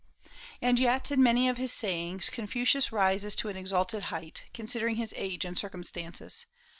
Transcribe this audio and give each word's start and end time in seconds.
And 0.63 0.79
yet 0.79 1.11
in 1.11 1.21
many 1.21 1.47
of 1.47 1.57
his 1.57 1.71
sayings 1.71 2.31
Confucius 2.31 2.91
rises 2.91 3.35
to 3.35 3.49
an 3.49 3.55
exalted 3.55 4.05
height, 4.05 4.45
considering 4.51 4.95
his 4.95 5.13
age 5.15 5.45
and 5.45 5.55
circumstances. 5.55 6.47